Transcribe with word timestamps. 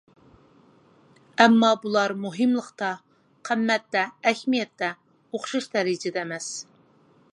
ئەمما 1.43 1.69
بۇلار 1.83 2.13
مۇھىملىقتا، 2.23 2.89
قىممەتتە، 3.51 4.07
ئەھمىيەتتە، 4.31 4.91
ئوخشاش 5.31 5.69
دەرىجىدە 5.77 6.23
ئەمەس. 6.25 6.49